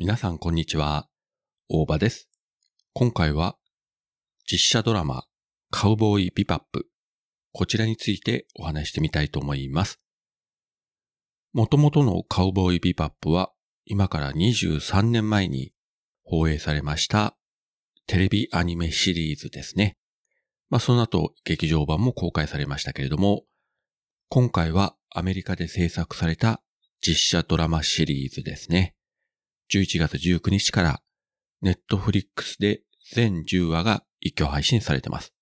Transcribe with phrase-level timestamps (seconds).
[0.00, 1.08] 皆さんこんにちは。
[1.68, 2.30] 大場です。
[2.92, 3.56] 今回は
[4.48, 5.24] 実写ドラマ
[5.72, 6.86] カウボーイビバップ。
[7.50, 10.00] こちらについてお話してみたいと思います。
[11.52, 13.50] 元々のカウボーイビバップは
[13.86, 15.72] 今から23年前に
[16.22, 17.36] 放映されました
[18.06, 19.96] テレビアニメシリーズですね。
[20.70, 23.42] まあその後劇場版も公開されましたけれども、
[24.28, 26.62] 今回はアメリカで制作された
[27.04, 28.94] 実写ドラマシリーズですね。
[29.72, 31.02] 11月19日から
[31.60, 32.82] ネットフリックスで
[33.12, 35.34] 全10話が一挙配信されてます。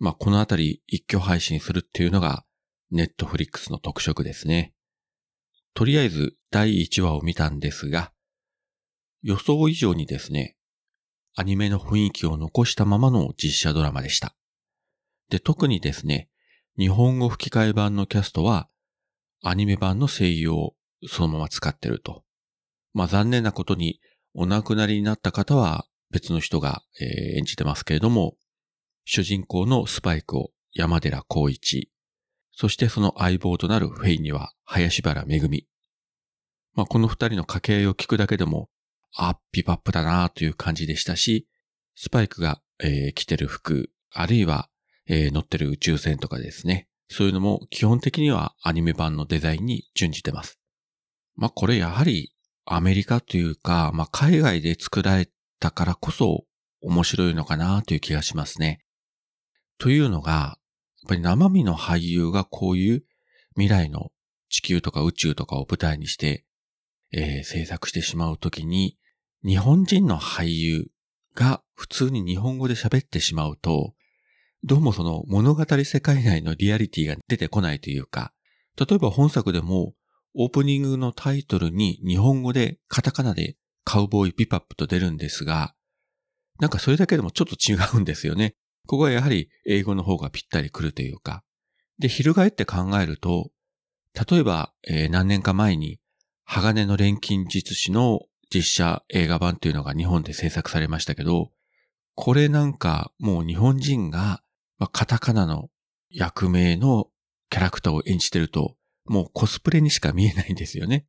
[0.00, 2.44] まあ、このあたり一挙配信するっていうのが
[2.90, 4.74] ネットフリックスの特色ですね。
[5.74, 8.12] とりあえず第1話を見たんですが、
[9.22, 10.56] 予想以上にですね、
[11.34, 14.36] アニメの雰囲気を残したままの実写ドラマでした。
[15.30, 16.28] で、特にですね、
[16.78, 18.68] 日本語吹き替え版のキャストは
[19.42, 20.74] アニメ版の声優を
[21.08, 22.24] そのまま使ってると。
[22.94, 24.00] まあ残念なことに
[24.32, 26.82] お亡くなりになった方は別の人が、
[27.36, 28.36] 演じてますけれども、
[29.04, 31.90] 主人公のスパイクを山寺孝一、
[32.52, 35.66] そしてその相棒となるフェイには林原めぐみ。
[36.74, 38.68] まあこの二人の掛け合いを聞くだけでも、
[39.16, 41.48] あ、ピバップだなという感じでしたし、
[41.96, 44.68] スパイクが、えー着てる服、あるいは、
[45.06, 46.88] えー乗ってる宇宙船とかですね。
[47.08, 50.58] そういうのも基本的にはアニメ版のデザインに準じてます。
[51.36, 52.33] まあこれやはり
[52.66, 55.28] アメリカというか、まあ海外で作られ
[55.60, 56.44] たからこそ
[56.80, 58.84] 面白いのかなという気がしますね。
[59.78, 60.58] というのが、
[61.02, 63.04] やっぱり生身の俳優がこういう
[63.54, 64.10] 未来の
[64.48, 66.44] 地球とか宇宙とかを舞台にして、
[67.12, 68.96] えー制作してしまうときに、
[69.44, 70.86] 日本人の俳優
[71.34, 73.94] が普通に日本語で喋ってしまうと、
[74.62, 78.32] どうもその物語世界内のリアリティが出てこないというか、
[78.78, 79.92] 例えば本作でも
[80.34, 85.74] オープニングのタイトルに日本語でカタカナでカウボーイビパップと出るんですが、
[86.60, 88.54] なんかそれだけでもちょっと違うんですよね。
[88.86, 91.42] ここはやはり英語の方がぴったり来るというか。
[91.98, 93.50] で、翻って考えると、
[94.28, 96.00] 例えば、えー何年か前に
[96.44, 98.20] 鋼の錬金術師の
[98.52, 101.50] 実写映画版というのが日本で制作されましたけど、
[102.14, 104.42] これなんかもう日本人が、
[104.78, 105.70] まあ、カタカナの
[106.10, 107.08] 役名の
[107.50, 111.06] キャラクターを演じてると、もうコスプレにしか見えないんですよね。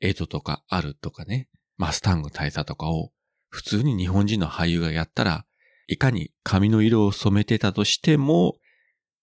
[0.00, 3.10] エドとかアルとかね、マスタング大佐とかを
[3.48, 5.46] 普通に日本人の俳優がやったら、
[5.88, 8.56] いかに髪の色を染めてたとしても、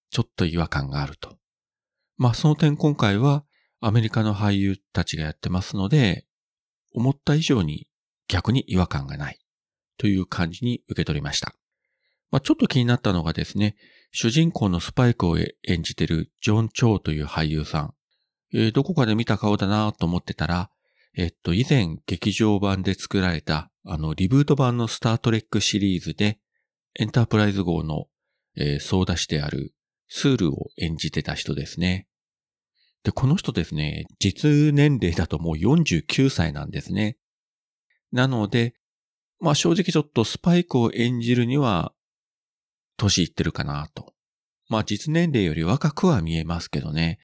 [0.10, 1.38] ちょっと違和感があると。
[2.18, 3.44] まあその点今回は
[3.80, 6.26] アメリカの俳優たちがやってますので、
[6.94, 7.88] 思った以上に
[8.28, 9.40] 逆に違和感がない
[9.98, 11.56] という感じに受け取りました。
[12.34, 13.76] まあちょっと気になったのがですね、
[14.12, 17.94] 主人公のスパイクを演じてるジョン・チョウという俳優さん。
[18.56, 20.72] えーどこかで見た顔だなと思ってたら、
[21.16, 26.40] えっと、以前劇場版で作られた、あの、リブート版のスタートレックシリーズで、
[27.00, 28.06] エンタープライズ号の、
[28.58, 29.76] えー、総出しである
[30.08, 32.08] スールを演じてた人ですね。
[33.04, 37.18] で、この人ですね、実年齢だともう49歳なんですね。
[38.12, 38.74] なので、
[39.40, 41.94] まあ正直ちょっとスパイクを演じるには、
[43.04, 44.14] 年いってるかなと。
[44.70, 47.20] まあ実年齢より若くは見えますけどね。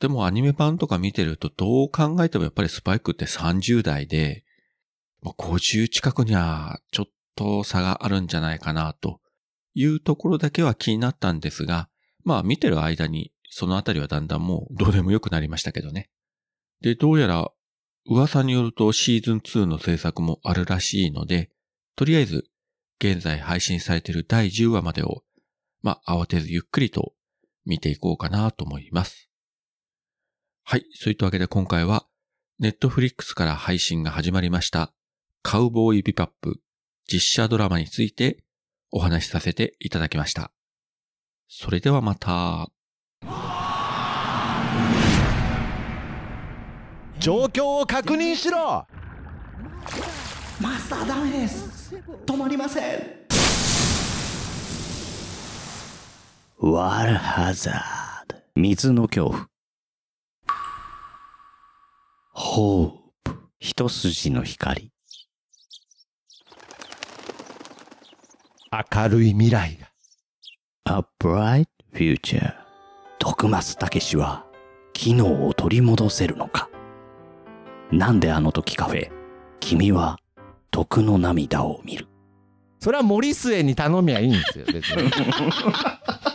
[0.00, 4.44] でもアニメ版とか見てるとどう考えてもやっぱりスパイクって30代で、
[5.22, 7.06] ま50近くにはちょっ
[7.36, 9.20] と差があるんじゃないかなと
[9.74, 11.88] いうところだけは気になったんですが、
[12.24, 16.10] まあ見てる間にそのあたりはだんだんもうどうでもよくなりましたけどね。
[16.80, 17.48] で、どうやら
[18.06, 21.50] 噂によるとシーズン2の制作もあるらしいので、
[21.94, 22.46] とりあえず
[23.02, 25.24] 現在配信されている第10話までを、
[25.82, 27.14] まあ慌てずゆっくりと
[27.66, 29.28] 見ていこうかなと思います。
[30.62, 30.86] はい。
[30.94, 32.06] そういったわけで今回は、
[32.60, 34.92] ネットフリックスから配信が始まりました、
[35.42, 36.60] カウボーイビパップ
[37.12, 38.44] 実写ドラマについて
[38.92, 40.52] お話しさせていただきました。
[41.48, 42.70] それではまた。
[47.18, 48.86] 状況を確認しろ
[50.92, 51.94] ターダメです。
[52.26, 53.02] 止まりません。
[56.58, 57.74] ワールハザー
[58.28, 58.36] ド。
[58.56, 59.46] 水の恐怖。
[62.32, 62.90] ホー
[63.24, 63.38] プ。
[63.58, 64.92] 一筋の光。
[68.94, 69.78] 明るい未来
[70.84, 70.98] が。
[70.98, 72.54] A bright future
[73.18, 74.44] 徳松武史は
[74.92, 76.68] 機能を取り戻せるのか。
[77.90, 79.10] なんであの時カフェ
[79.60, 80.18] 君は
[80.82, 82.08] 徳の涙を見る。
[82.80, 85.10] それは森末に頼みゃいいんですよ別に